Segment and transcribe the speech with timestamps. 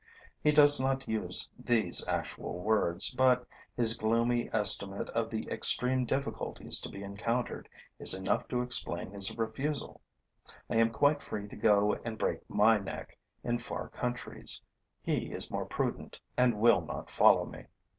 [0.41, 3.45] He does not use these actual words, but
[3.77, 9.37] his gloomy estimate of the extreme difficulties to be encountered is enough to explain his
[9.37, 10.01] refusal.
[10.71, 14.59] I am quite free to go and break my neck in far countries;
[15.03, 17.65] he is more prudent and will not follow me.